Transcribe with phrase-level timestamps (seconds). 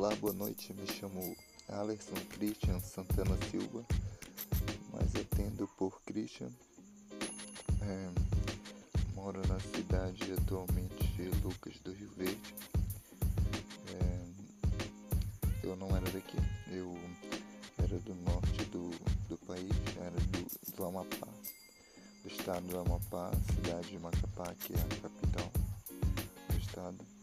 [0.00, 0.72] Olá, boa noite.
[0.72, 1.36] Me chamo
[1.68, 3.84] Alerson Christian Santana Silva,
[4.90, 6.48] mas atendo por Christian.
[7.82, 8.10] É,
[9.14, 12.54] moro na cidade atualmente de Lucas do Rio Verde.
[14.00, 16.96] É, eu não era daqui, eu
[17.76, 18.88] era do norte do,
[19.28, 21.28] do país, era do, do Amapá,
[22.22, 25.52] do estado do Amapá, cidade de Macapá, que é a capital
[26.48, 27.19] do estado.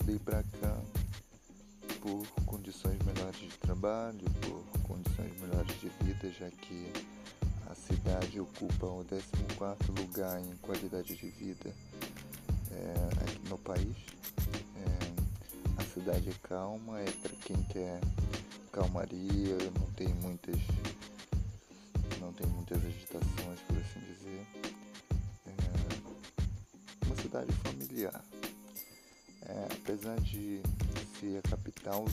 [0.00, 0.76] Mudei para cá
[2.00, 6.90] por condições melhores de trabalho, por condições melhores de vida, já que
[7.70, 11.70] a cidade ocupa o 14 lugar em qualidade de vida
[12.70, 13.96] é, aqui no país.
[14.76, 18.00] É, a cidade é calma, é para quem quer
[18.72, 20.56] calmaria, não tem muitas
[22.20, 24.46] não tem muitas agitações, por assim dizer.
[25.46, 28.22] É uma cidade familiar.
[29.50, 30.62] É, apesar de
[31.18, 32.04] ser a capital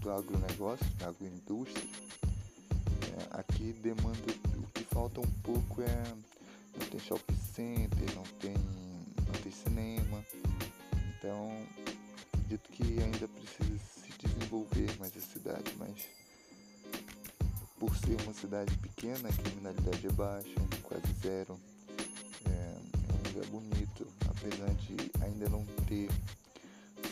[0.00, 1.88] do agronegócio, da agroindústria,
[2.22, 4.18] é, aqui demanda
[4.56, 6.02] o que falta um pouco é
[6.78, 10.24] não tem shopping center, não tem, não tem cinema.
[11.16, 11.52] Então
[12.50, 16.08] acredito que ainda precisa se desenvolver mais a cidade, mas
[17.78, 21.58] por ser uma cidade pequena, a criminalidade é baixa, quase zero.
[22.46, 26.08] É, é um lugar bonito, apesar de ainda não ter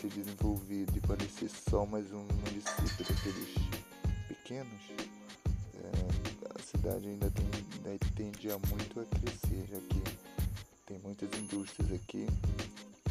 [0.09, 3.55] desenvolvido e parecer só mais um município daqueles
[4.27, 4.81] pequenos,
[5.75, 7.45] é, a cidade ainda, tem,
[7.85, 10.01] ainda tende a muito a crescer, já que
[10.85, 12.25] tem muitas indústrias aqui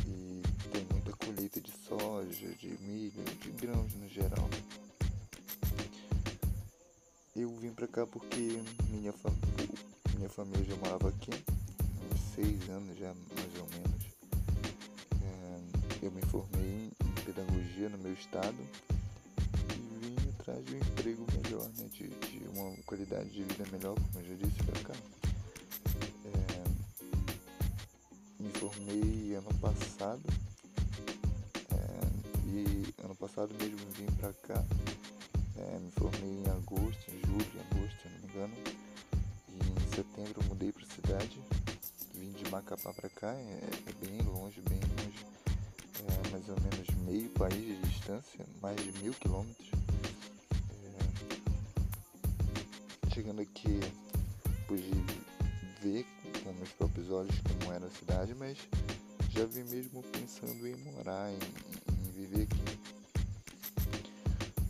[0.07, 4.49] e tem muita colheita de soja, de milho, de grãos no geral.
[7.37, 9.33] Eu vim pra cá porque minha, fam
[10.17, 11.31] minha família já morava aqui,
[12.13, 14.18] uns seis anos já mais ou menos.
[16.03, 18.57] Eu me formei em pedagogia no meu estado
[19.75, 23.95] e vim atrás de um emprego melhor, né, de, de uma qualidade de vida melhor,
[23.95, 24.95] como eu já disse pra cá.
[26.25, 26.65] É,
[28.39, 30.23] me formei ano passado
[31.73, 34.65] é, e ano passado mesmo vim pra cá
[35.59, 38.55] é, me formei em agosto, em julho, em agosto, se não me engano.
[39.49, 41.41] E em setembro mudei para cidade.
[42.15, 45.38] Vim de Macapá para cá, é, é, bem longe, bem longe.
[47.09, 49.71] Meio país de distância, mais de mil quilômetros.
[53.07, 53.81] É, chegando aqui,
[54.67, 54.91] pude
[55.81, 56.05] ver
[56.45, 58.59] com meus próprios olhos como era a cidade, mas
[59.31, 61.39] já vim mesmo pensando em morar, em,
[61.93, 62.79] em viver aqui.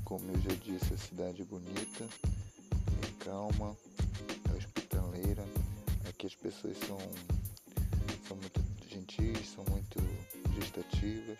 [0.05, 3.77] Como eu já disse, a cidade é bonita, é calma,
[4.49, 5.45] é hospitaleira.
[6.09, 6.99] Aqui as pessoas são,
[8.29, 9.99] são muito gentis, são muito
[10.55, 11.39] gestativas.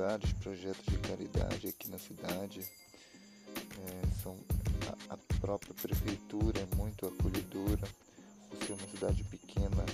[0.00, 2.60] Vários projetos de caridade aqui na cidade.
[3.50, 4.34] É, são,
[5.10, 7.86] a, a própria prefeitura é muito acolhedora.
[8.48, 9.84] Por ser uma cidade pequena,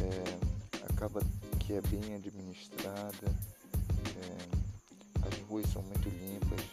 [0.00, 1.20] é, acaba
[1.60, 3.28] que é bem administrada.
[4.16, 6.64] É, as ruas são muito limpas,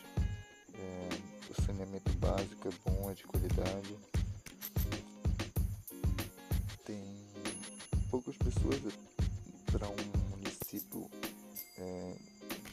[0.75, 1.09] é,
[1.49, 3.97] o saneamento básico é bom, é de qualidade.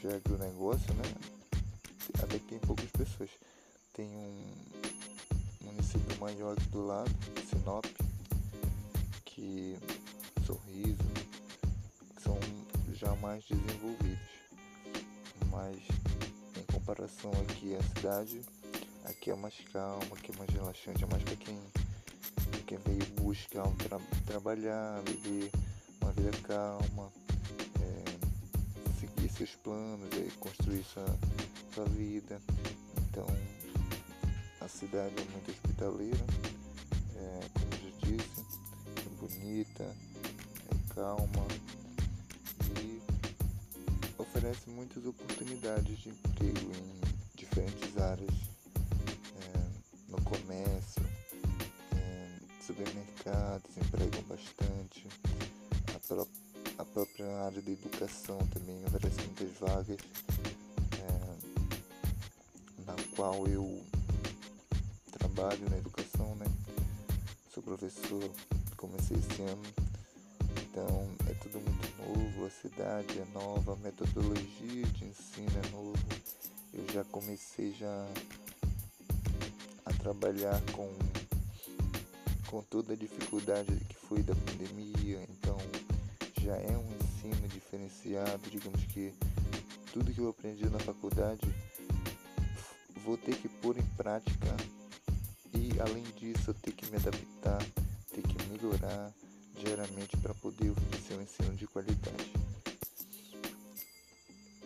[0.01, 1.03] De agronegócio, né?
[2.23, 3.29] Até que tem poucas pessoas.
[3.93, 4.53] Tem um
[5.63, 7.11] município maior aqui do lado,
[7.49, 7.85] Sinop,
[9.25, 9.77] que
[10.45, 11.03] Sorriso,
[12.15, 12.37] que são
[12.93, 14.37] já mais desenvolvidos
[15.57, 15.77] mas
[16.55, 18.41] em comparação aqui à cidade,
[19.05, 21.59] aqui é mais calma, aqui é mais relaxante, é mais para quem,
[22.67, 25.49] quem veio buscar um tra trabalhar, viver
[25.99, 27.26] uma vida calma, é,
[29.37, 31.05] seus planos, é, construir sua,
[31.73, 32.41] sua vida.
[33.09, 33.27] Então
[34.61, 36.25] a cidade é muito hospitaleira,
[37.15, 38.45] é, como eu já disse,
[38.97, 41.47] é bonita, é calma
[44.37, 48.35] oferece muitas oportunidades de emprego em diferentes áreas,
[49.41, 51.01] é, no comércio,
[51.95, 55.07] é, supermercados empregam bastante,
[55.95, 56.27] a, pró
[56.77, 59.97] a, própria área da educação também oferece muitas vagas,
[61.01, 61.35] é,
[62.85, 63.83] na qual eu
[65.11, 66.45] trabalho na educação, né?
[67.53, 68.29] Sou professor,
[68.75, 69.87] comecei esse ano
[70.77, 75.97] então é tudo muito novo, a cidade é nova, a metodologia de ensino é novo.
[76.71, 78.07] Eu já comecei já
[79.83, 80.87] a trabalhar com,
[82.45, 85.57] com toda a dificuldade que foi da pandemia, então
[86.47, 89.13] já é um ensino diferenciado, digamos que
[89.91, 91.41] tudo que eu aprendi na faculdade
[93.03, 94.55] vou ter que pôr em prática
[95.53, 97.61] e além disso eu ter que me adaptar,
[98.13, 99.11] ter que melhorar
[99.55, 102.31] diariamente para poder oferecer um ensino de qualidade.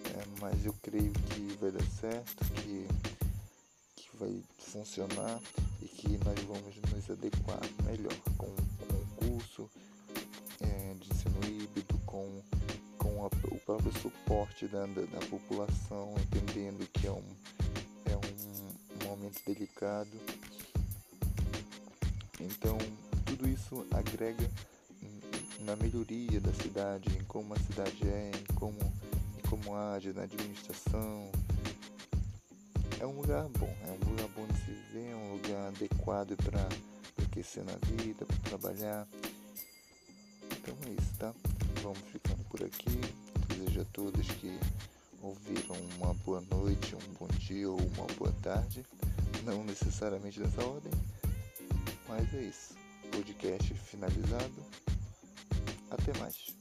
[0.05, 2.87] É, mas eu creio que vai dar certo, que,
[3.95, 5.41] que vai funcionar
[5.81, 9.67] e que nós vamos nos adequar melhor com, com o curso
[12.11, 12.41] com,
[12.97, 17.23] com a, o próprio suporte da, da, da, população, entendendo que é um,
[18.05, 20.09] é um momento delicado.
[22.39, 22.77] Então,
[23.25, 24.49] tudo isso agrega
[25.61, 28.77] na melhoria da cidade, em como a cidade é, em como,
[29.37, 31.31] em como age na administração.
[32.99, 36.35] É um lugar bom, é um lugar bom de se ver, é um lugar adequado
[36.43, 36.67] para
[37.23, 39.07] aquecer na vida, para trabalhar.
[40.51, 41.33] Então é isso, tá?
[41.81, 42.99] Vamos ficando por aqui.
[43.47, 44.59] Desejo a todos que
[45.21, 48.85] ouviram uma boa noite, um bom dia ou uma boa tarde.
[49.43, 50.91] Não necessariamente nessa ordem,
[52.07, 52.75] mas é isso.
[53.11, 54.53] Podcast finalizado.
[55.89, 56.60] Até mais.